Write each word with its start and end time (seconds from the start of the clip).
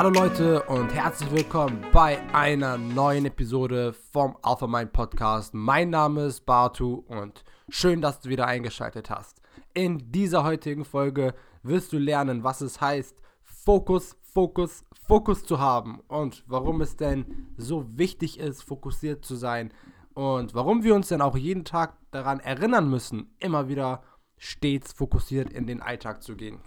Hallo 0.00 0.18
Leute 0.18 0.62
und 0.62 0.94
herzlich 0.94 1.30
willkommen 1.30 1.84
bei 1.92 2.18
einer 2.32 2.78
neuen 2.78 3.26
Episode 3.26 3.92
vom 3.92 4.34
Alpha 4.40 4.66
Mind 4.66 4.94
Podcast. 4.94 5.52
Mein 5.52 5.90
Name 5.90 6.24
ist 6.24 6.46
Bartu 6.46 7.04
und 7.06 7.44
schön, 7.68 8.00
dass 8.00 8.18
du 8.18 8.30
wieder 8.30 8.46
eingeschaltet 8.46 9.10
hast. 9.10 9.42
In 9.74 10.10
dieser 10.10 10.42
heutigen 10.42 10.86
Folge 10.86 11.34
wirst 11.62 11.92
du 11.92 11.98
lernen, 11.98 12.44
was 12.44 12.62
es 12.62 12.80
heißt, 12.80 13.14
Fokus, 13.42 14.16
Fokus, 14.22 14.86
Fokus 15.06 15.44
zu 15.44 15.60
haben 15.60 16.00
und 16.08 16.44
warum 16.46 16.80
es 16.80 16.96
denn 16.96 17.50
so 17.58 17.84
wichtig 17.98 18.38
ist, 18.38 18.62
fokussiert 18.62 19.22
zu 19.22 19.36
sein 19.36 19.70
und 20.14 20.54
warum 20.54 20.82
wir 20.82 20.94
uns 20.94 21.08
denn 21.08 21.20
auch 21.20 21.36
jeden 21.36 21.66
Tag 21.66 21.98
daran 22.10 22.40
erinnern 22.40 22.88
müssen, 22.88 23.34
immer 23.38 23.68
wieder 23.68 24.02
stets 24.38 24.94
fokussiert 24.94 25.52
in 25.52 25.66
den 25.66 25.82
Alltag 25.82 26.22
zu 26.22 26.36
gehen. 26.36 26.58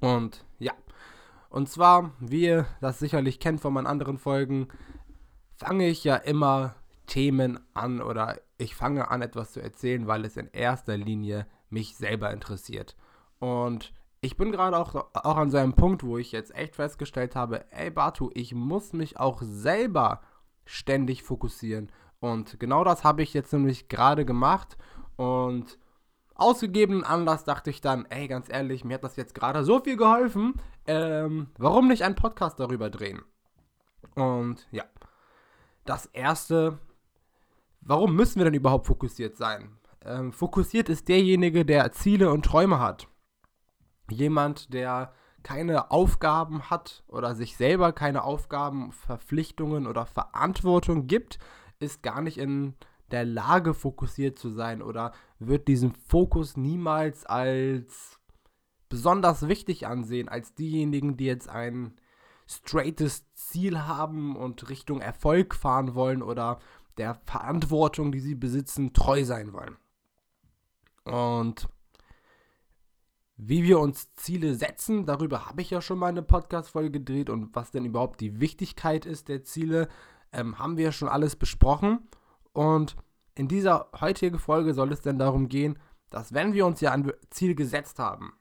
Und 0.00 0.46
ja, 0.58 0.72
und 1.50 1.68
zwar, 1.68 2.12
wie 2.20 2.44
ihr 2.46 2.66
das 2.80 2.98
sicherlich 2.98 3.40
kennt 3.40 3.60
von 3.60 3.74
meinen 3.74 3.86
anderen 3.86 4.18
Folgen, 4.18 4.68
fange 5.56 5.88
ich 5.88 6.04
ja 6.04 6.16
immer 6.16 6.76
Themen 7.06 7.58
an 7.74 8.00
oder 8.00 8.40
ich 8.56 8.76
fange 8.76 9.10
an 9.10 9.20
etwas 9.20 9.52
zu 9.52 9.60
erzählen, 9.60 10.06
weil 10.06 10.24
es 10.24 10.36
in 10.36 10.48
erster 10.52 10.96
Linie 10.96 11.46
mich 11.68 11.96
selber 11.96 12.32
interessiert. 12.32 12.96
Und 13.40 13.92
ich 14.20 14.36
bin 14.36 14.52
gerade 14.52 14.78
auch, 14.78 14.94
auch 14.94 15.36
an 15.36 15.50
so 15.50 15.56
einem 15.56 15.74
Punkt, 15.74 16.04
wo 16.04 16.18
ich 16.18 16.30
jetzt 16.30 16.54
echt 16.54 16.76
festgestellt 16.76 17.34
habe, 17.34 17.64
ey 17.72 17.90
Batu, 17.90 18.30
ich 18.34 18.54
muss 18.54 18.92
mich 18.92 19.18
auch 19.18 19.42
selber 19.42 20.20
ständig 20.66 21.24
fokussieren. 21.24 21.90
Und 22.20 22.60
genau 22.60 22.84
das 22.84 23.02
habe 23.02 23.22
ich 23.22 23.34
jetzt 23.34 23.52
nämlich 23.52 23.88
gerade 23.88 24.24
gemacht. 24.24 24.76
Und 25.16 25.78
ausgegebenen 26.40 27.04
Anlass 27.04 27.44
dachte 27.44 27.70
ich 27.70 27.80
dann, 27.80 28.06
ey, 28.06 28.28
ganz 28.28 28.48
ehrlich, 28.48 28.84
mir 28.84 28.94
hat 28.94 29.04
das 29.04 29.16
jetzt 29.16 29.34
gerade 29.34 29.64
so 29.64 29.80
viel 29.80 29.96
geholfen. 29.96 30.54
Ähm, 30.86 31.48
warum 31.58 31.88
nicht 31.88 32.02
einen 32.02 32.14
Podcast 32.14 32.58
darüber 32.58 32.90
drehen? 32.90 33.22
Und 34.14 34.66
ja, 34.70 34.84
das 35.84 36.06
erste, 36.06 36.78
warum 37.80 38.14
müssen 38.14 38.38
wir 38.38 38.44
denn 38.44 38.54
überhaupt 38.54 38.86
fokussiert 38.86 39.36
sein? 39.36 39.76
Ähm, 40.04 40.32
fokussiert 40.32 40.88
ist 40.88 41.08
derjenige, 41.08 41.64
der 41.64 41.92
Ziele 41.92 42.30
und 42.30 42.44
Träume 42.44 42.80
hat. 42.80 43.08
Jemand, 44.10 44.72
der 44.72 45.12
keine 45.42 45.90
Aufgaben 45.90 46.70
hat 46.70 47.02
oder 47.06 47.34
sich 47.34 47.56
selber 47.56 47.92
keine 47.92 48.24
Aufgaben, 48.24 48.92
Verpflichtungen 48.92 49.86
oder 49.86 50.06
Verantwortung 50.06 51.06
gibt, 51.06 51.38
ist 51.78 52.02
gar 52.02 52.20
nicht 52.20 52.38
in 52.38 52.74
der 53.10 53.24
Lage, 53.24 53.74
fokussiert 53.74 54.38
zu 54.38 54.50
sein 54.50 54.82
oder 54.82 55.12
wird 55.40 55.68
diesen 55.68 55.92
Fokus 55.92 56.56
niemals 56.56 57.26
als 57.26 58.20
besonders 58.88 59.48
wichtig 59.48 59.86
ansehen, 59.86 60.28
als 60.28 60.54
diejenigen, 60.54 61.16
die 61.16 61.24
jetzt 61.24 61.48
ein 61.48 61.96
straightes 62.46 63.32
Ziel 63.34 63.80
haben 63.86 64.36
und 64.36 64.68
Richtung 64.68 65.00
Erfolg 65.00 65.54
fahren 65.54 65.94
wollen 65.94 66.22
oder 66.22 66.58
der 66.98 67.14
Verantwortung, 67.14 68.12
die 68.12 68.20
sie 68.20 68.34
besitzen, 68.34 68.92
treu 68.92 69.24
sein 69.24 69.52
wollen. 69.52 69.76
Und 71.04 71.68
wie 73.36 73.62
wir 73.62 73.78
uns 73.78 74.12
Ziele 74.14 74.54
setzen, 74.54 75.06
darüber 75.06 75.46
habe 75.46 75.62
ich 75.62 75.70
ja 75.70 75.80
schon 75.80 75.98
mal 75.98 76.08
eine 76.08 76.22
Podcast-Folge 76.22 76.90
gedreht 76.90 77.30
und 77.30 77.54
was 77.54 77.70
denn 77.70 77.86
überhaupt 77.86 78.20
die 78.20 78.40
Wichtigkeit 78.40 79.06
ist 79.06 79.28
der 79.28 79.44
Ziele, 79.44 79.88
ähm, 80.32 80.58
haben 80.58 80.76
wir 80.76 80.92
schon 80.92 81.08
alles 81.08 81.36
besprochen. 81.36 82.00
Und 82.52 82.96
in 83.34 83.48
dieser 83.48 83.88
heutigen 84.00 84.38
Folge 84.38 84.74
soll 84.74 84.92
es 84.92 85.00
dann 85.00 85.18
darum 85.18 85.48
gehen, 85.48 85.78
dass 86.10 86.32
wenn 86.32 86.52
wir 86.52 86.66
uns 86.66 86.80
ja 86.80 86.92
ein 86.92 87.12
Ziel 87.30 87.54
gesetzt 87.54 87.98
haben, 87.98 88.32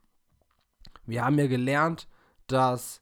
wir 1.05 1.23
haben 1.23 1.37
ja 1.37 1.47
gelernt, 1.47 2.07
dass 2.47 3.01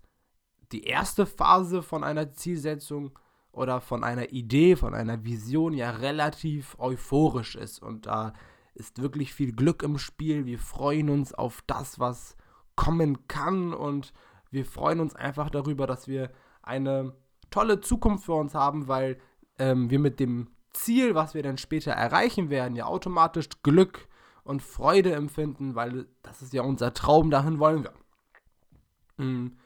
die 0.71 0.83
erste 0.83 1.25
Phase 1.25 1.81
von 1.81 2.03
einer 2.03 2.33
Zielsetzung 2.33 3.17
oder 3.51 3.81
von 3.81 4.03
einer 4.03 4.31
Idee, 4.31 4.75
von 4.75 4.93
einer 4.93 5.23
Vision 5.23 5.73
ja 5.73 5.91
relativ 5.91 6.77
euphorisch 6.79 7.55
ist 7.55 7.81
und 7.81 8.05
da 8.05 8.33
ist 8.75 9.01
wirklich 9.01 9.33
viel 9.33 9.53
Glück 9.53 9.81
im 9.81 9.97
Spiel. 9.97 10.45
Wir 10.45 10.59
freuen 10.59 11.09
uns 11.09 11.33
auf 11.33 11.63
das, 11.65 11.99
was 11.99 12.37
kommen 12.75 13.27
kann 13.27 13.73
und 13.73 14.13
wir 14.51 14.65
freuen 14.65 14.99
uns 14.99 15.15
einfach 15.15 15.49
darüber, 15.49 15.87
dass 15.87 16.07
wir 16.07 16.31
eine 16.61 17.15
tolle 17.49 17.81
Zukunft 17.81 18.25
für 18.25 18.33
uns 18.33 18.53
haben, 18.53 18.87
weil 18.87 19.17
ähm, 19.57 19.89
wir 19.89 19.99
mit 19.99 20.19
dem 20.19 20.49
Ziel, 20.77 21.15
was 21.15 21.33
wir 21.33 21.43
dann 21.43 21.57
später 21.57 21.91
erreichen 21.91 22.49
werden, 22.49 22.75
ja 22.75 22.85
automatisch 22.85 23.49
Glück 23.63 24.07
und 24.43 24.61
Freude 24.61 25.13
empfinden, 25.13 25.75
weil 25.75 26.07
das 26.23 26.41
ist 26.41 26.53
ja 26.53 26.61
unser 26.61 26.93
Traum, 26.93 27.29
dahin 27.29 27.59
wollen 27.59 27.83
wir. 27.83 29.25
Mm. 29.25 29.57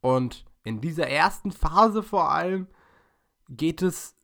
Und 0.00 0.44
in 0.62 0.80
dieser 0.80 1.08
ersten 1.08 1.50
Phase 1.50 2.02
vor 2.02 2.30
allem 2.30 2.68
geht 3.48 3.82
es 3.82 4.14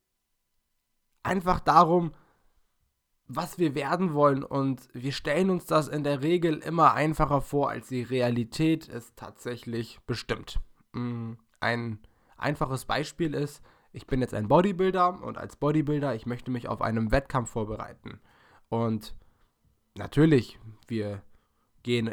einfach 1.22 1.59
darum, 1.60 2.12
was 3.27 3.59
wir 3.59 3.75
werden 3.75 4.12
wollen 4.12 4.44
und 4.44 4.88
wir 4.93 5.12
stellen 5.12 5.50
uns 5.50 5.65
das 5.65 5.88
in 5.88 6.04
der 6.04 6.22
Regel 6.22 6.59
immer 6.59 6.93
einfacher 6.93 7.41
vor, 7.41 7.71
als 7.71 7.88
die 7.88 8.03
Realität 8.03 8.88
es 8.88 9.15
tatsächlich 9.16 9.99
bestimmt. 10.06 10.60
Mm. 10.93 11.33
Ein 11.60 11.99
einfaches 12.37 12.84
Beispiel 12.84 13.34
ist, 13.34 13.62
ich 13.94 14.06
bin 14.06 14.21
jetzt 14.21 14.34
ein 14.34 14.49
Bodybuilder 14.49 15.22
und 15.22 15.38
als 15.38 15.56
Bodybuilder, 15.56 16.15
ich 16.15 16.27
möchte 16.27 16.50
mich 16.50 16.69
auf 16.69 16.82
einem 16.82 17.12
Wettkampf 17.12 17.50
vorbereiten. 17.50 18.21
Und 18.69 19.15
natürlich, 19.94 20.59
wir 20.88 21.22
gehen 21.84 22.10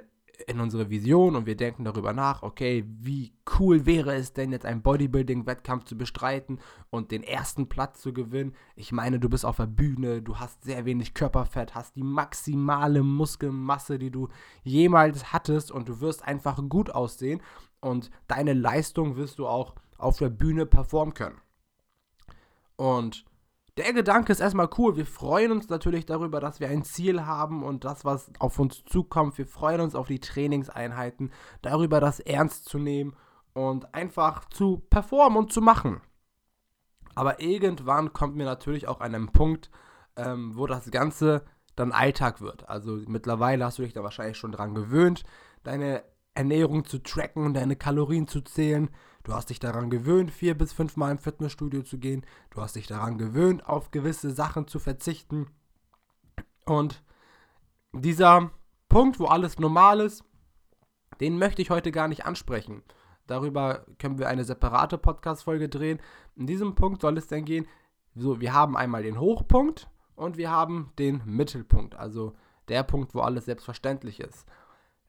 in 0.47 0.59
unsere 0.59 0.89
Vision 0.89 1.35
und 1.35 1.47
wir 1.47 1.57
denken 1.57 1.83
darüber 1.83 2.13
nach, 2.13 2.43
okay, 2.43 2.85
wie 2.87 3.33
cool 3.59 3.85
wäre 3.85 4.13
es 4.13 4.33
denn 4.33 4.51
jetzt 4.51 4.65
einen 4.65 4.83
Bodybuilding-Wettkampf 4.83 5.85
zu 5.85 5.97
bestreiten 5.97 6.59
und 6.91 7.11
den 7.11 7.23
ersten 7.23 7.67
Platz 7.67 8.01
zu 8.01 8.13
gewinnen. 8.13 8.55
Ich 8.75 8.91
meine, 8.91 9.19
du 9.19 9.27
bist 9.27 9.45
auf 9.45 9.57
der 9.57 9.67
Bühne, 9.67 10.21
du 10.21 10.37
hast 10.39 10.63
sehr 10.63 10.85
wenig 10.85 11.15
Körperfett, 11.15 11.73
hast 11.73 11.95
die 11.95 12.03
maximale 12.03 13.01
Muskelmasse, 13.01 13.97
die 13.97 14.11
du 14.11 14.29
jemals 14.63 15.33
hattest 15.33 15.71
und 15.71 15.89
du 15.89 15.99
wirst 15.99 16.23
einfach 16.23 16.61
gut 16.69 16.91
aussehen 16.91 17.41
und 17.79 18.11
deine 18.27 18.53
Leistung 18.53 19.15
wirst 19.15 19.39
du 19.39 19.47
auch 19.47 19.75
auf 19.97 20.17
der 20.17 20.29
Bühne 20.29 20.65
performen 20.67 21.13
können. 21.13 21.41
Und 22.81 23.25
der 23.77 23.93
Gedanke 23.93 24.31
ist 24.31 24.39
erstmal 24.39 24.67
cool. 24.79 24.97
Wir 24.97 25.05
freuen 25.05 25.51
uns 25.51 25.69
natürlich 25.69 26.07
darüber, 26.07 26.39
dass 26.39 26.59
wir 26.59 26.67
ein 26.67 26.83
Ziel 26.83 27.27
haben 27.27 27.61
und 27.61 27.85
das, 27.85 28.05
was 28.05 28.31
auf 28.39 28.57
uns 28.57 28.83
zukommt. 28.85 29.37
Wir 29.37 29.45
freuen 29.45 29.81
uns 29.81 29.93
auf 29.93 30.07
die 30.07 30.19
Trainingseinheiten, 30.19 31.31
darüber, 31.61 31.99
das 31.99 32.19
ernst 32.19 32.65
zu 32.65 32.79
nehmen 32.79 33.15
und 33.53 33.93
einfach 33.93 34.45
zu 34.45 34.79
performen 34.89 35.37
und 35.37 35.53
zu 35.53 35.61
machen. 35.61 36.01
Aber 37.13 37.39
irgendwann 37.39 38.13
kommt 38.13 38.35
mir 38.35 38.45
natürlich 38.45 38.87
auch 38.87 38.99
an 38.99 39.13
einen 39.13 39.31
Punkt, 39.31 39.69
ähm, 40.15 40.53
wo 40.55 40.65
das 40.65 40.89
Ganze 40.89 41.45
dann 41.75 41.91
Alltag 41.91 42.41
wird. 42.41 42.67
Also 42.67 42.99
mittlerweile 43.05 43.63
hast 43.63 43.77
du 43.77 43.83
dich 43.83 43.93
da 43.93 44.01
wahrscheinlich 44.01 44.37
schon 44.37 44.53
dran 44.53 44.73
gewöhnt, 44.73 45.23
deine 45.61 46.03
Ernährung 46.33 46.85
zu 46.85 46.97
tracken, 46.97 47.53
deine 47.53 47.75
Kalorien 47.75 48.27
zu 48.27 48.41
zählen. 48.41 48.89
Du 49.23 49.33
hast 49.33 49.49
dich 49.49 49.59
daran 49.59 49.89
gewöhnt, 49.89 50.31
vier 50.31 50.57
bis 50.57 50.73
fünf 50.73 50.97
Mal 50.97 51.11
im 51.11 51.17
Fitnessstudio 51.17 51.83
zu 51.83 51.99
gehen. 51.99 52.25
Du 52.49 52.61
hast 52.61 52.75
dich 52.75 52.87
daran 52.87 53.17
gewöhnt, 53.17 53.67
auf 53.67 53.91
gewisse 53.91 54.31
Sachen 54.31 54.67
zu 54.67 54.79
verzichten. 54.79 55.47
Und 56.65 57.03
dieser 57.93 58.51
Punkt, 58.89 59.19
wo 59.19 59.25
alles 59.25 59.59
normal 59.59 59.99
ist, 59.99 60.23
den 61.19 61.37
möchte 61.37 61.61
ich 61.61 61.69
heute 61.69 61.91
gar 61.91 62.07
nicht 62.07 62.25
ansprechen. 62.25 62.83
Darüber 63.27 63.85
können 63.99 64.17
wir 64.17 64.27
eine 64.27 64.43
separate 64.43 64.97
Podcast-Folge 64.97 65.69
drehen. 65.69 65.99
In 66.35 66.47
diesem 66.47 66.75
Punkt 66.75 67.01
soll 67.01 67.17
es 67.17 67.27
dann 67.27 67.45
gehen, 67.45 67.67
so, 68.15 68.41
wir 68.41 68.53
haben 68.53 68.75
einmal 68.75 69.03
den 69.03 69.19
Hochpunkt 69.19 69.87
und 70.15 70.37
wir 70.37 70.49
haben 70.51 70.91
den 70.99 71.21
Mittelpunkt, 71.25 71.95
also 71.95 72.33
der 72.67 72.83
Punkt, 72.83 73.15
wo 73.15 73.21
alles 73.21 73.45
selbstverständlich 73.45 74.19
ist. 74.19 74.45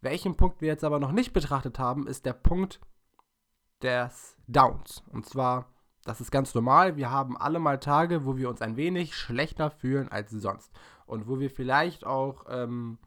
Welchen 0.01 0.37
Punkt 0.37 0.61
wir 0.61 0.69
jetzt 0.69 0.85
aber 0.85 1.01
noch 1.01 1.13
nicht 1.13 1.33
betrachtet 1.33 1.79
haben, 1.79 2.07
ist 2.07 2.27
der 2.27 2.33
Punkt 2.33 2.81
des 3.83 4.37
Downs. 4.47 5.03
Und 5.13 5.27
zwar, 5.27 5.67
das 6.05 6.21
ist 6.21 6.31
ganz 6.31 6.55
normal, 6.55 6.97
wir 6.97 7.11
haben 7.11 7.37
alle 7.37 7.59
mal 7.59 7.79
Tage, 7.79 8.25
wo 8.25 8.37
wir 8.37 8.49
uns 8.49 8.63
ein 8.63 8.77
wenig 8.77 9.15
schlechter 9.17 9.71
fühlen 9.71 10.09
als 10.09 10.31
sonst. 10.31 10.73
Und 11.07 11.29
wo 11.29 11.41
wir 11.41 11.51
vielleicht 11.51 12.07
auch 12.07 12.45
ähm, 12.49 12.99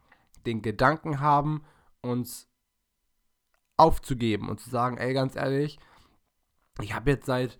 den 0.45 0.61
Gedanken 0.61 1.19
haben, 1.19 1.63
uns 2.01 2.49
aufzugeben 3.77 4.49
und 4.49 4.59
zu 4.59 4.69
sagen, 4.69 4.97
ey, 4.97 5.13
ganz 5.13 5.35
ehrlich, 5.35 5.79
ich 6.81 6.93
habe 6.93 7.11
jetzt 7.11 7.25
seit 7.25 7.57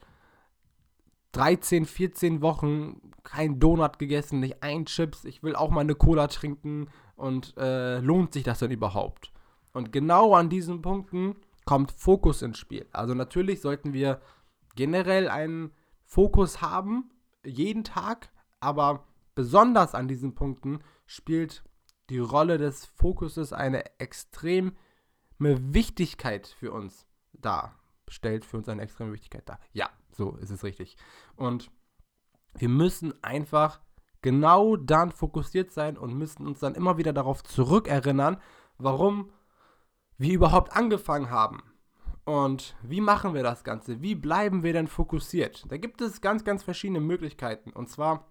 13, 1.33 1.85
14 1.85 2.41
Wochen 2.41 3.01
kein 3.23 3.59
Donut 3.59 3.99
gegessen, 3.99 4.39
nicht 4.39 4.63
ein 4.63 4.85
Chips, 4.85 5.25
ich 5.25 5.43
will 5.43 5.55
auch 5.55 5.69
mal 5.69 5.81
eine 5.81 5.95
Cola 5.95 6.27
trinken 6.27 6.89
und 7.15 7.57
äh, 7.57 7.99
lohnt 7.99 8.33
sich 8.33 8.43
das 8.43 8.59
denn 8.59 8.71
überhaupt? 8.71 9.33
Und 9.73 9.91
genau 9.91 10.33
an 10.33 10.49
diesen 10.49 10.81
Punkten 10.81 11.35
kommt 11.65 11.91
Fokus 11.91 12.41
ins 12.41 12.57
Spiel. 12.57 12.87
Also 12.91 13.13
natürlich 13.13 13.61
sollten 13.61 13.93
wir 13.93 14.21
generell 14.75 15.27
einen 15.27 15.71
Fokus 16.03 16.61
haben, 16.61 17.09
jeden 17.43 17.83
Tag, 17.83 18.31
aber 18.59 19.07
besonders 19.33 19.95
an 19.95 20.07
diesen 20.07 20.35
Punkten 20.35 20.79
spielt 21.05 21.63
die 22.09 22.19
Rolle 22.19 22.57
des 22.57 22.85
Fokuses 22.85 23.51
eine 23.51 23.99
extreme 23.99 24.73
Wichtigkeit 25.39 26.47
für 26.47 26.71
uns 26.71 27.07
da. 27.33 27.75
stellt 28.07 28.45
für 28.45 28.57
uns 28.57 28.69
eine 28.69 28.83
extreme 28.83 29.11
Wichtigkeit 29.13 29.49
dar. 29.49 29.59
Ja, 29.73 29.89
so 30.11 30.35
ist 30.37 30.51
es 30.51 30.63
richtig. 30.63 30.95
Und 31.35 31.71
wir 32.53 32.69
müssen 32.69 33.13
einfach 33.23 33.81
genau 34.21 34.75
dann 34.75 35.11
fokussiert 35.11 35.71
sein 35.71 35.97
und 35.97 36.13
müssen 36.13 36.45
uns 36.47 36.59
dann 36.59 36.75
immer 36.75 36.97
wieder 36.97 37.13
darauf 37.13 37.43
zurückerinnern, 37.43 38.37
warum 38.77 39.31
wir 40.17 40.33
überhaupt 40.33 40.73
angefangen 40.75 41.29
haben. 41.29 41.63
Und 42.25 42.75
wie 42.81 43.01
machen 43.01 43.33
wir 43.33 43.43
das 43.43 43.63
Ganze? 43.63 44.01
Wie 44.01 44.15
bleiben 44.15 44.63
wir 44.63 44.73
denn 44.73 44.87
fokussiert? 44.87 45.65
Da 45.69 45.77
gibt 45.77 46.01
es 46.01 46.21
ganz, 46.21 46.43
ganz 46.43 46.63
verschiedene 46.63 46.99
Möglichkeiten. 46.99 47.69
Und 47.71 47.89
zwar 47.89 48.25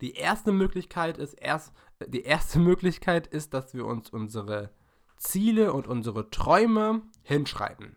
die 0.00 0.12
erste 0.12 0.52
Möglichkeit 0.52 1.18
ist 1.18 1.34
erst, 1.34 1.72
die 2.04 2.22
erste 2.22 2.58
Möglichkeit 2.70 3.26
ist, 3.26 3.54
dass 3.54 3.74
wir 3.74 3.86
uns 3.86 4.10
unsere 4.10 4.70
Ziele 5.16 5.72
und 5.72 5.86
unsere 5.86 6.30
Träume 6.30 7.02
hinschreiben. 7.22 7.96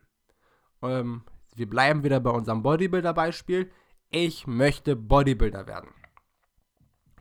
Ähm, 0.81 1.23
wir 1.55 1.69
bleiben 1.69 2.03
wieder 2.03 2.19
bei 2.19 2.31
unserem 2.31 2.63
Bodybuilder-Beispiel. 2.63 3.71
Ich 4.09 4.47
möchte 4.47 4.95
Bodybuilder 4.95 5.67
werden. 5.67 5.89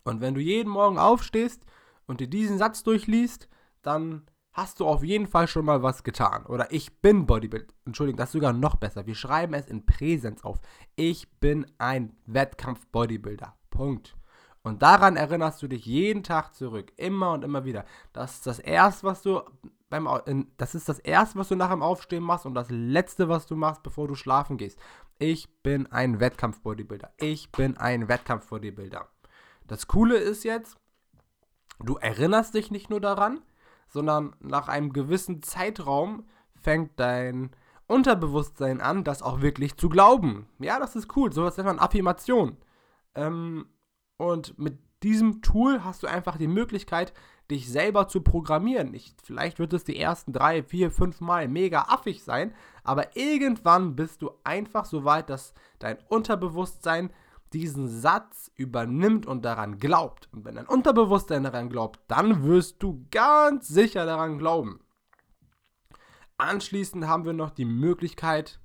Und 0.05 0.21
wenn 0.21 0.35
du 0.35 0.41
jeden 0.41 0.71
Morgen 0.71 0.99
aufstehst 0.99 1.65
und 2.07 2.21
dir 2.21 2.29
diesen 2.29 2.59
Satz 2.59 2.83
durchliest, 2.83 3.49
dann 3.83 4.30
hast 4.53 4.81
du 4.81 4.87
auf 4.87 5.03
jeden 5.05 5.27
Fall 5.27 5.47
schon 5.47 5.65
mal 5.65 5.83
was 5.83 6.03
getan. 6.03 6.45
Oder 6.47 6.73
ich 6.73 7.01
bin 7.01 7.27
Bodybuilder. 7.27 7.73
Entschuldigung, 7.85 8.19
das 8.19 8.31
ist 8.31 8.33
sogar 8.35 8.53
noch 8.53 8.77
besser. 8.77 9.07
Wir 9.07 9.15
schreiben 9.15 9.55
es 9.55 9.67
in 9.67 9.87
Präsenz 9.87 10.43
auf. 10.43 10.61
Ich 10.97 11.31
bin 11.39 11.67
ein 11.79 12.17
Wettkampf-Bodybuilder. 12.27 13.57
Punkt. 13.71 14.17
Und 14.63 14.83
daran 14.83 15.17
erinnerst 15.17 15.63
du 15.63 15.69
dich 15.69 15.87
jeden 15.87 16.23
Tag 16.23 16.55
zurück, 16.55 16.93
immer 16.97 17.33
und 17.33 17.45
immer 17.45 17.65
wieder. 17.65 17.87
Das 18.13 18.35
ist 18.35 18.47
das 18.47 18.59
erste, 18.59 19.07
was 19.07 19.23
du 19.23 19.41
beim 19.89 20.47
das 20.57 20.75
ist 20.75 20.89
das 20.89 20.99
erste, 20.99 21.39
was 21.39 21.49
du 21.49 21.57
nach 21.57 21.71
dem 21.71 21.83
Aufstehen 21.83 22.23
machst 22.23 22.47
und 22.47 22.55
das 22.55 22.69
letzte, 22.71 23.29
was 23.29 23.47
du 23.47 23.57
machst, 23.57 23.83
bevor 23.83 24.07
du 24.07 24.15
schlafen 24.15 24.59
gehst. 24.59 24.79
Ich 25.19 25.49
bin 25.63 25.87
ein 25.91 26.21
Wettkampf-Bodybuilder. 26.21 27.11
Ich 27.19 27.51
bin 27.53 27.77
ein 27.77 28.09
Wettkampf-Bodybuilder. 28.09 29.09
Das 29.67 29.87
Coole 29.87 30.17
ist 30.17 30.45
jetzt, 30.45 30.77
du 31.79 31.97
erinnerst 31.97 32.55
dich 32.55 32.71
nicht 32.71 32.91
nur 32.91 33.01
daran, 33.01 33.41
sondern 33.91 34.35
nach 34.41 34.69
einem 34.69 34.93
gewissen 34.93 35.43
Zeitraum 35.43 36.25
fängt 36.55 36.99
dein 36.99 37.51
Unterbewusstsein 37.87 38.81
an, 38.81 39.05
das 39.05 39.23
auch 39.23 39.43
wirklich 39.43 39.77
zu 39.77 39.89
glauben. 39.89 40.47
Ja, 40.59 40.79
das 40.79 40.97
ist 40.97 41.17
cool. 41.17 41.33
So 41.33 41.45
was 41.45 41.57
nennt 41.57 41.67
man 41.67 41.79
Affirmation. 41.79 42.57
Ähm, 43.15 43.67
und 44.17 44.59
mit 44.59 44.79
diesem 45.03 45.43
Tool 45.43 45.83
hast 45.83 46.03
du 46.03 46.07
einfach 46.07 46.37
die 46.37 46.47
Möglichkeit, 46.47 47.13
dich 47.51 47.69
selber 47.69 48.07
zu 48.07 48.21
programmieren. 48.21 48.95
Ich, 48.95 49.15
vielleicht 49.25 49.59
wird 49.59 49.73
es 49.73 49.83
die 49.83 49.99
ersten 49.99 50.33
drei, 50.33 50.63
vier, 50.63 50.91
fünf 50.91 51.21
Mal 51.21 51.49
mega 51.49 51.87
affig 51.89 52.23
sein, 52.23 52.55
aber 52.85 53.17
irgendwann 53.17 53.97
bist 53.97 54.23
du 54.23 54.31
einfach 54.45 54.85
so 54.85 55.05
weit, 55.05 55.31
dass 55.31 55.55
dein 55.81 55.99
Unterbewusstsein 56.09 57.11
diesen 57.53 57.89
Satz 57.89 58.51
übernimmt 58.55 59.27
und 59.27 59.45
daran 59.45 59.79
glaubt. 59.79 60.29
Und 60.33 60.45
wenn 60.45 60.55
dein 60.55 60.67
Unterbewusstsein 60.67 61.43
daran 61.43 61.69
glaubt, 61.69 62.01
dann 62.09 62.45
wirst 62.45 62.83
du 62.83 63.07
ganz 63.11 63.69
sicher 63.69 64.07
daran 64.07 64.39
glauben. 64.39 64.81
Anschließend 66.39 67.07
haben 67.07 67.25
wir 67.25 67.33
noch 67.33 67.51
die 67.51 67.65
Möglichkeit, 67.65 68.61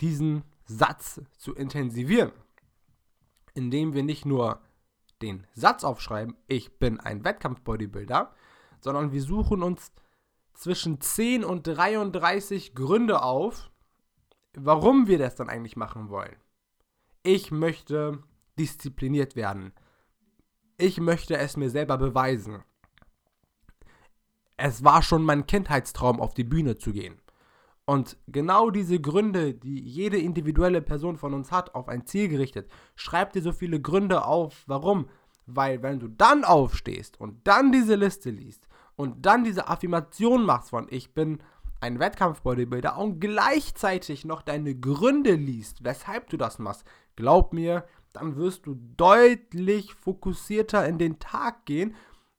diesen 0.00 0.44
Satz 0.64 1.20
zu 1.36 1.54
intensivieren, 1.54 2.32
indem 3.52 3.92
wir 3.92 4.02
nicht 4.02 4.24
nur 4.24 4.60
den 5.20 5.46
Satz 5.52 5.84
aufschreiben, 5.84 6.36
ich 6.48 6.78
bin 6.78 7.00
ein 7.00 7.24
Wettkampf-Bodybuilder, 7.24 8.32
sondern 8.80 9.12
wir 9.12 9.22
suchen 9.22 9.62
uns 9.62 9.92
zwischen 10.54 11.00
10 11.00 11.44
und 11.44 11.66
33 11.66 12.74
Gründe 12.74 13.22
auf, 13.22 13.70
warum 14.54 15.06
wir 15.06 15.18
das 15.18 15.34
dann 15.34 15.48
eigentlich 15.48 15.76
machen 15.76 16.08
wollen 16.08 16.36
ich 17.24 17.50
möchte 17.50 18.22
diszipliniert 18.58 19.34
werden. 19.34 19.72
Ich 20.76 21.00
möchte 21.00 21.36
es 21.36 21.56
mir 21.56 21.70
selber 21.70 21.98
beweisen. 21.98 22.62
Es 24.56 24.84
war 24.84 25.02
schon 25.02 25.24
mein 25.24 25.46
Kindheitstraum, 25.46 26.20
auf 26.20 26.34
die 26.34 26.44
Bühne 26.44 26.76
zu 26.76 26.92
gehen. 26.92 27.20
Und 27.86 28.16
genau 28.28 28.70
diese 28.70 29.00
Gründe, 29.00 29.54
die 29.54 29.80
jede 29.80 30.18
individuelle 30.18 30.80
Person 30.80 31.16
von 31.16 31.34
uns 31.34 31.50
hat, 31.50 31.74
auf 31.74 31.88
ein 31.88 32.06
Ziel 32.06 32.28
gerichtet, 32.28 32.70
schreib 32.94 33.32
dir 33.32 33.42
so 33.42 33.52
viele 33.52 33.80
Gründe 33.80 34.24
auf. 34.24 34.62
Warum? 34.66 35.08
Weil 35.46 35.82
wenn 35.82 36.00
du 36.00 36.08
dann 36.08 36.44
aufstehst 36.44 37.20
und 37.20 37.46
dann 37.46 37.72
diese 37.72 37.94
Liste 37.94 38.30
liest 38.30 38.68
und 38.96 39.26
dann 39.26 39.44
diese 39.44 39.68
Affirmation 39.68 40.44
machst 40.44 40.70
von 40.70 40.86
ich 40.90 41.12
bin 41.12 41.42
ein 41.80 42.00
Wettkampf-Bodybuilder 42.00 42.96
und 42.96 43.20
gleichzeitig 43.20 44.24
noch 44.24 44.40
deine 44.40 44.74
Gründe 44.74 45.34
liest, 45.34 45.84
weshalb 45.84 46.30
du 46.30 46.38
das 46.38 46.58
machst, 46.58 46.84
glaub 47.16 47.52
mir, 47.52 47.84
dann 48.12 48.36
wirst 48.36 48.66
du 48.66 48.76
deutlich 48.96 49.94
fokussierter 49.94 50.86
in 50.86 50.98
den 50.98 51.18
Tag 51.18 51.66
gehen, 51.66 51.94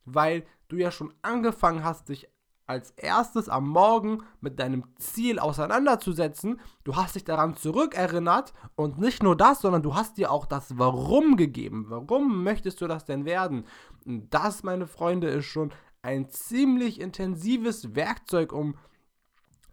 weil 0.05 0.45
du 0.67 0.77
ja 0.77 0.91
schon 0.91 1.13
angefangen 1.21 1.83
hast, 1.83 2.09
dich 2.09 2.29
als 2.67 2.91
erstes 2.91 3.47
am 3.47 3.69
Morgen 3.69 4.23
mit 4.41 4.59
deinem 4.59 4.85
Ziel 4.97 5.37
auseinanderzusetzen. 5.37 6.59
Du 6.83 6.95
hast 6.95 7.15
dich 7.15 7.23
daran 7.23 7.55
zurückerinnert 7.55 8.53
und 8.75 8.97
nicht 8.97 9.21
nur 9.21 9.35
das, 9.35 9.61
sondern 9.61 9.83
du 9.83 9.95
hast 9.95 10.17
dir 10.17 10.31
auch 10.31 10.45
das 10.45 10.77
Warum 10.77 11.37
gegeben. 11.37 11.85
Warum 11.89 12.43
möchtest 12.43 12.81
du 12.81 12.87
das 12.87 13.05
denn 13.05 13.25
werden? 13.25 13.65
Und 14.05 14.33
das, 14.33 14.63
meine 14.63 14.87
Freunde, 14.87 15.27
ist 15.27 15.45
schon 15.45 15.71
ein 16.01 16.29
ziemlich 16.29 16.99
intensives 16.99 17.95
Werkzeug, 17.95 18.51
um 18.51 18.75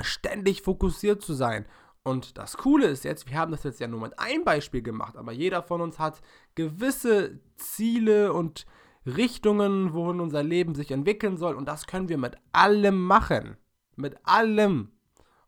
ständig 0.00 0.62
fokussiert 0.62 1.22
zu 1.22 1.32
sein. 1.34 1.66
Und 2.04 2.36
das 2.36 2.56
Coole 2.56 2.86
ist 2.86 3.04
jetzt, 3.04 3.28
wir 3.28 3.38
haben 3.38 3.52
das 3.52 3.62
jetzt 3.62 3.78
ja 3.78 3.86
nur 3.86 4.00
mit 4.00 4.18
einem 4.18 4.44
Beispiel 4.44 4.82
gemacht, 4.82 5.16
aber 5.16 5.32
jeder 5.32 5.62
von 5.62 5.80
uns 5.80 5.98
hat 5.98 6.20
gewisse 6.54 7.40
Ziele 7.56 8.32
und 8.32 8.66
Richtungen, 9.06 9.92
wohin 9.94 10.20
unser 10.20 10.42
Leben 10.42 10.74
sich 10.74 10.90
entwickeln 10.90 11.36
soll. 11.36 11.54
Und 11.54 11.66
das 11.66 11.86
können 11.86 12.08
wir 12.08 12.18
mit 12.18 12.36
allem 12.52 13.00
machen. 13.00 13.56
Mit 13.94 14.16
allem. 14.24 14.92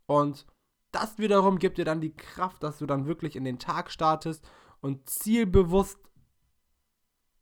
Und 0.07 0.47
das 0.93 1.19
wiederum 1.19 1.59
gibt 1.59 1.79
dir 1.79 1.85
dann 1.85 2.01
die 2.01 2.15
Kraft, 2.15 2.63
dass 2.63 2.79
du 2.79 2.87
dann 2.87 3.07
wirklich 3.07 3.37
in 3.37 3.45
den 3.45 3.59
Tag 3.59 3.91
startest 3.91 4.49
und 4.81 5.09
zielbewusst 5.09 5.99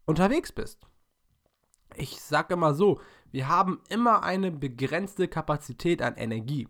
unterwegs 0.07 0.53
bist. 0.53 0.87
Ich 1.97 2.21
sage 2.21 2.55
immer 2.55 2.73
so, 2.73 3.01
wir 3.31 3.49
haben 3.49 3.81
immer 3.91 4.23
eine 4.23 4.51
begrenzte 4.51 5.29
Kapazität 5.29 6.01
an 6.01 6.17
Energie 6.17 6.69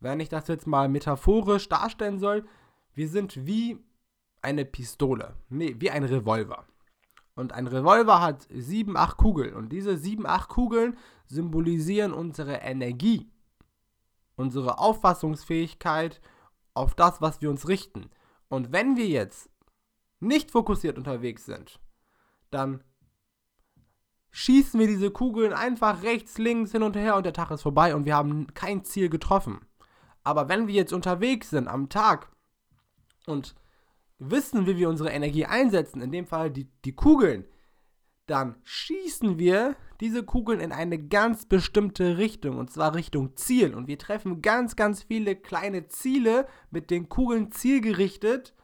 wenn 0.00 0.20
ich 0.20 0.28
das 0.28 0.48
jetzt 0.48 0.66
mal 0.66 0.88
metaphorisch 0.88 1.68
darstellen 1.68 2.18
soll, 2.18 2.44
wir 2.94 3.08
sind 3.08 3.46
wie 3.46 3.78
eine 4.42 4.64
Pistole. 4.64 5.36
Nee, 5.48 5.76
wie 5.78 5.90
ein 5.90 6.04
Revolver. 6.04 6.64
Und 7.34 7.52
ein 7.52 7.66
Revolver 7.66 8.20
hat 8.20 8.46
sieben, 8.50 8.96
acht 8.96 9.16
Kugeln. 9.16 9.54
Und 9.54 9.70
diese 9.70 9.96
sieben, 9.96 10.26
acht 10.26 10.48
Kugeln 10.48 10.96
symbolisieren 11.26 12.12
unsere 12.12 12.56
Energie, 12.56 13.30
unsere 14.36 14.78
Auffassungsfähigkeit 14.78 16.20
auf 16.74 16.94
das, 16.94 17.20
was 17.20 17.40
wir 17.40 17.50
uns 17.50 17.68
richten. 17.68 18.10
Und 18.48 18.72
wenn 18.72 18.96
wir 18.96 19.06
jetzt 19.06 19.48
nicht 20.18 20.50
fokussiert 20.50 20.98
unterwegs 20.98 21.46
sind, 21.46 21.80
dann 22.50 22.82
schießen 24.32 24.78
wir 24.78 24.86
diese 24.86 25.10
Kugeln 25.10 25.52
einfach 25.52 26.02
rechts, 26.02 26.38
links, 26.38 26.72
hin 26.72 26.82
und 26.82 26.96
her 26.96 27.16
und 27.16 27.24
der 27.24 27.32
Tag 27.32 27.50
ist 27.50 27.62
vorbei 27.62 27.94
und 27.94 28.04
wir 28.04 28.14
haben 28.14 28.52
kein 28.54 28.84
Ziel 28.84 29.08
getroffen. 29.08 29.60
Aber 30.22 30.48
wenn 30.48 30.66
wir 30.66 30.74
jetzt 30.74 30.92
unterwegs 30.92 31.50
sind 31.50 31.68
am 31.68 31.88
Tag 31.88 32.30
und 33.26 33.54
wissen, 34.18 34.66
wie 34.66 34.76
wir 34.76 34.88
unsere 34.88 35.10
Energie 35.10 35.46
einsetzen, 35.46 36.02
in 36.02 36.12
dem 36.12 36.26
Fall 36.26 36.50
die, 36.50 36.68
die 36.84 36.94
Kugeln, 36.94 37.46
dann 38.26 38.56
schießen 38.62 39.38
wir 39.38 39.76
diese 40.00 40.22
Kugeln 40.22 40.60
in 40.60 40.72
eine 40.72 40.98
ganz 40.98 41.46
bestimmte 41.46 42.16
Richtung, 42.16 42.58
und 42.58 42.70
zwar 42.70 42.94
Richtung 42.94 43.36
Ziel. 43.36 43.74
Und 43.74 43.88
wir 43.88 43.98
treffen 43.98 44.40
ganz, 44.40 44.76
ganz 44.76 45.02
viele 45.02 45.34
kleine 45.34 45.88
Ziele 45.88 46.46
mit 46.70 46.90
den 46.90 47.08
Kugeln 47.08 47.50
zielgerichtet 47.50 48.54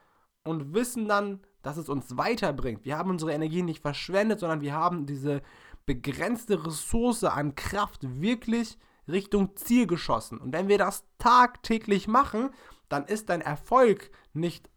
und 0.45 0.73
wissen 0.73 1.09
dann, 1.09 1.41
dass 1.63 1.79
es 1.79 1.89
uns 1.89 2.17
weiterbringt. 2.17 2.85
Wir 2.85 2.97
haben 2.97 3.11
unsere 3.11 3.33
Energie 3.33 3.63
nicht 3.63 3.83
verschwendet, 3.83 4.39
sondern 4.39 4.61
wir 4.61 4.73
haben 4.73 5.05
diese 5.05 5.43
begrenzte 5.85 6.65
Ressource 6.65 7.25
an 7.25 7.55
Kraft 7.57 8.21
wirklich 8.21 8.79
Richtung 9.09 9.57
Ziel 9.57 9.87
geschossen. 9.87 10.39
Und 10.39 10.53
wenn 10.53 10.69
wir 10.69 10.79
das 10.79 11.05
tagtäglich 11.19 12.09
machen, 12.09 12.51
dann 12.89 13.05
ist 13.05 13.29
dein 13.29 13.41
Erfolg 13.41 14.11
nicht 14.33 14.71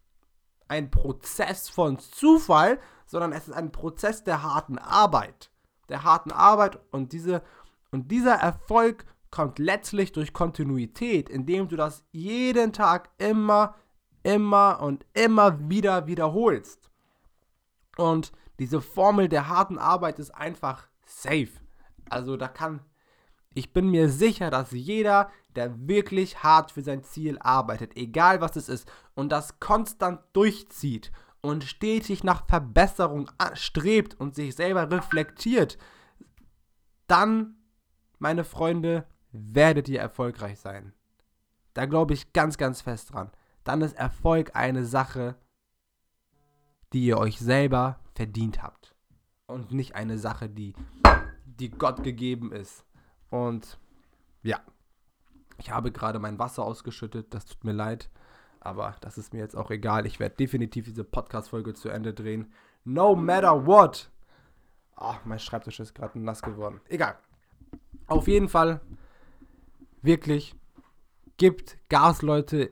ein 0.68 0.92
Prozess 0.92 1.70
von 1.70 2.00
Zufall, 2.00 2.80
sondern 3.06 3.34
es 3.34 3.48
ist 3.48 3.54
ein 3.54 3.72
Prozess 3.72 4.24
der 4.24 4.44
harten 4.44 4.78
Arbeit. 4.78 5.52
Der 5.90 6.04
harten 6.04 6.32
Arbeit 6.32 6.80
und, 6.92 7.12
diese, 7.12 7.42
und 7.92 8.12
dieser 8.12 8.36
Erfolg 8.36 9.06
kommt 9.32 9.60
letztlich 9.60 10.12
durch 10.12 10.34
Kontinuität, 10.34 11.30
indem 11.30 11.68
du 11.68 11.76
das 11.76 12.04
jeden 12.12 12.74
Tag 12.74 13.10
immer, 13.18 13.76
immer 14.24 14.80
und 14.82 15.06
immer 15.14 15.70
wieder 15.70 16.08
wiederholst. 16.08 16.90
Und 17.98 18.32
diese 18.60 18.82
Formel 18.82 19.30
der 19.30 19.48
harten 19.50 19.78
Arbeit 19.78 20.20
ist 20.20 20.32
einfach 20.32 20.88
safe. 21.06 21.50
Also 22.10 22.38
da 22.38 22.48
kann 22.48 22.82
Ich 23.54 23.74
bin 23.74 23.90
mir 23.90 24.10
sicher, 24.10 24.52
dass 24.52 24.72
jeder, 24.72 25.32
der 25.56 25.88
wirklich 25.88 26.44
hart 26.44 26.72
für 26.72 26.82
sein 26.82 27.04
Ziel 27.04 27.38
arbeitet, 27.40 27.98
egal 27.98 28.42
was 28.42 28.56
es 28.56 28.70
ist, 28.70 28.92
und 29.16 29.32
das 29.32 29.60
konstant 29.60 30.22
durchzieht 30.34 31.12
und 31.42 31.64
stetig 31.64 32.24
nach 32.24 32.46
Verbesserung 32.48 33.30
strebt 33.54 34.20
und 34.20 34.36
sich 34.36 34.56
selber 34.56 34.92
reflektiert, 34.92 35.78
dann, 37.08 37.56
meine 38.20 38.44
Freunde, 38.44 39.08
werdet 39.32 39.90
ihr 39.90 40.00
erfolgreich 40.00 40.60
sein. 40.60 40.94
Da 41.74 41.86
glaube 41.86 42.14
ich 42.14 42.34
ganz, 42.34 42.58
ganz 42.58 42.82
fest 42.82 43.14
dran. 43.14 43.32
Dann 43.64 43.82
ist 43.82 43.96
Erfolg 43.96 44.56
eine 44.56 44.86
Sache, 44.86 45.36
die 46.94 47.06
ihr 47.06 47.18
euch 47.18 47.40
selber 47.40 48.00
verdient 48.16 48.62
habt. 48.62 48.96
Und 49.48 49.72
nicht 49.72 49.96
eine 49.96 50.18
Sache, 50.18 50.50
die, 50.50 50.74
die 51.46 51.70
Gott 51.70 52.04
gegeben 52.04 52.52
ist. 52.52 52.86
Und 53.30 53.78
ja, 54.44 54.60
ich 55.58 55.72
habe 55.72 55.92
gerade 55.92 56.20
mein 56.20 56.40
Wasser 56.40 56.64
ausgeschüttet, 56.64 57.34
das 57.34 57.46
tut 57.46 57.64
mir 57.64 57.74
leid. 57.74 58.10
Aber 58.62 58.96
das 59.02 59.18
ist 59.18 59.34
mir 59.34 59.40
jetzt 59.40 59.56
auch 59.56 59.72
egal. 59.72 60.06
Ich 60.06 60.20
werde 60.20 60.36
definitiv 60.36 60.86
diese 60.86 61.04
Podcast-Folge 61.04 61.74
zu 61.74 61.90
Ende 61.90 62.14
drehen. 62.14 62.52
No 62.84 63.16
matter 63.16 63.66
what. 63.66 64.10
Oh, 64.98 65.16
mein 65.24 65.40
Schreibtisch 65.40 65.80
ist 65.80 65.96
gerade 65.96 66.20
nass 66.20 66.42
geworden. 66.42 66.82
Egal. 66.90 67.18
Auf 68.08 68.28
jeden 68.28 68.50
Fall, 68.50 68.82
wirklich, 70.02 70.56
gibt 71.38 71.78
Gas, 71.90 72.22
Leute. 72.22 72.72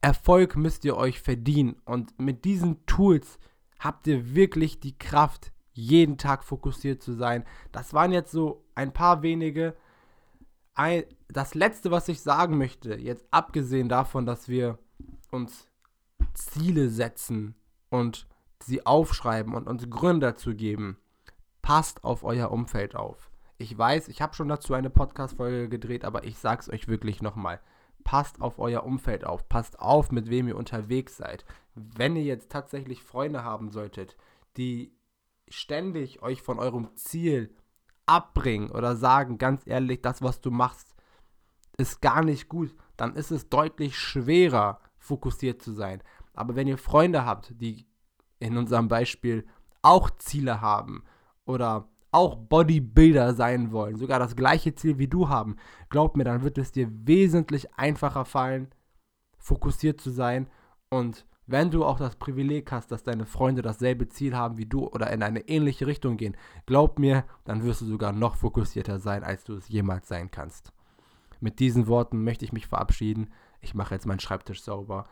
Erfolg 0.00 0.56
müsst 0.56 0.84
ihr 0.84 0.96
euch 0.96 1.20
verdienen. 1.20 1.76
Und 1.84 2.18
mit 2.18 2.44
diesen 2.44 2.86
Tools 2.86 3.38
habt 3.78 4.06
ihr 4.06 4.34
wirklich 4.34 4.80
die 4.80 4.96
Kraft, 4.96 5.52
jeden 5.72 6.16
Tag 6.16 6.44
fokussiert 6.44 7.02
zu 7.02 7.12
sein. 7.12 7.44
Das 7.72 7.92
waren 7.92 8.12
jetzt 8.12 8.32
so 8.32 8.64
ein 8.74 8.92
paar 8.92 9.22
wenige. 9.22 9.76
Ein, 10.78 11.02
das 11.26 11.56
letzte, 11.56 11.90
was 11.90 12.06
ich 12.06 12.20
sagen 12.20 12.56
möchte, 12.56 12.94
jetzt 12.94 13.26
abgesehen 13.32 13.88
davon, 13.88 14.26
dass 14.26 14.48
wir 14.48 14.78
uns 15.32 15.66
Ziele 16.34 16.88
setzen 16.88 17.56
und 17.90 18.28
sie 18.62 18.86
aufschreiben 18.86 19.54
und 19.54 19.66
uns 19.66 19.90
Gründe 19.90 20.28
dazu 20.28 20.54
geben, 20.54 20.96
passt 21.62 22.04
auf 22.04 22.22
euer 22.22 22.52
Umfeld 22.52 22.94
auf. 22.94 23.32
Ich 23.56 23.76
weiß, 23.76 24.06
ich 24.06 24.22
habe 24.22 24.36
schon 24.36 24.46
dazu 24.46 24.72
eine 24.72 24.88
Podcast-Folge 24.88 25.68
gedreht, 25.68 26.04
aber 26.04 26.22
ich 26.22 26.38
sage 26.38 26.60
es 26.60 26.70
euch 26.70 26.86
wirklich 26.86 27.22
nochmal. 27.22 27.60
Passt 28.04 28.40
auf 28.40 28.60
euer 28.60 28.84
Umfeld 28.84 29.24
auf. 29.24 29.48
Passt 29.48 29.80
auf, 29.80 30.12
mit 30.12 30.30
wem 30.30 30.46
ihr 30.46 30.56
unterwegs 30.56 31.16
seid. 31.16 31.44
Wenn 31.74 32.14
ihr 32.14 32.22
jetzt 32.22 32.52
tatsächlich 32.52 33.02
Freunde 33.02 33.42
haben 33.42 33.70
solltet, 33.72 34.16
die 34.56 34.92
ständig 35.48 36.22
euch 36.22 36.40
von 36.40 36.60
eurem 36.60 36.94
Ziel 36.94 37.52
abbringen 38.08 38.70
oder 38.70 38.96
sagen, 38.96 39.38
ganz 39.38 39.66
ehrlich, 39.66 40.02
das, 40.02 40.22
was 40.22 40.40
du 40.40 40.50
machst, 40.50 40.94
ist 41.76 42.00
gar 42.00 42.24
nicht 42.24 42.48
gut, 42.48 42.74
dann 42.96 43.14
ist 43.14 43.30
es 43.30 43.48
deutlich 43.48 43.96
schwerer, 43.96 44.80
fokussiert 44.98 45.62
zu 45.62 45.72
sein. 45.72 46.02
Aber 46.34 46.56
wenn 46.56 46.66
ihr 46.66 46.78
Freunde 46.78 47.24
habt, 47.24 47.52
die 47.60 47.86
in 48.40 48.56
unserem 48.56 48.88
Beispiel 48.88 49.46
auch 49.82 50.10
Ziele 50.18 50.60
haben 50.60 51.04
oder 51.44 51.88
auch 52.10 52.36
Bodybuilder 52.36 53.34
sein 53.34 53.70
wollen, 53.70 53.96
sogar 53.96 54.18
das 54.18 54.34
gleiche 54.34 54.74
Ziel 54.74 54.98
wie 54.98 55.08
du 55.08 55.28
haben, 55.28 55.56
glaub 55.90 56.16
mir, 56.16 56.24
dann 56.24 56.42
wird 56.42 56.58
es 56.58 56.72
dir 56.72 56.88
wesentlich 56.90 57.74
einfacher 57.74 58.24
fallen, 58.24 58.72
fokussiert 59.38 60.00
zu 60.00 60.10
sein. 60.10 60.48
Und 60.90 61.26
wenn 61.48 61.70
du 61.70 61.84
auch 61.84 61.98
das 61.98 62.16
Privileg 62.16 62.70
hast, 62.70 62.92
dass 62.92 63.02
deine 63.02 63.24
Freunde 63.24 63.62
dasselbe 63.62 64.08
Ziel 64.08 64.36
haben 64.36 64.58
wie 64.58 64.66
du 64.66 64.86
oder 64.86 65.10
in 65.10 65.22
eine 65.22 65.48
ähnliche 65.48 65.86
Richtung 65.86 66.18
gehen, 66.18 66.36
glaub 66.66 66.98
mir, 66.98 67.24
dann 67.44 67.64
wirst 67.64 67.80
du 67.80 67.86
sogar 67.86 68.12
noch 68.12 68.36
fokussierter 68.36 68.98
sein, 69.00 69.24
als 69.24 69.44
du 69.44 69.54
es 69.54 69.68
jemals 69.68 70.08
sein 70.08 70.30
kannst. 70.30 70.72
Mit 71.40 71.58
diesen 71.58 71.86
Worten 71.86 72.22
möchte 72.22 72.44
ich 72.44 72.52
mich 72.52 72.66
verabschieden. 72.66 73.32
Ich 73.62 73.74
mache 73.74 73.94
jetzt 73.94 74.06
meinen 74.06 74.20
Schreibtisch 74.20 74.62
sauber 74.62 75.06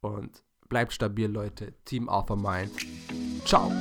und 0.00 0.44
bleibt 0.68 0.92
stabil, 0.92 1.26
Leute. 1.26 1.74
Team 1.84 2.08
Alpha 2.08 2.36
Mind. 2.36 2.72
Ciao. 3.44 3.72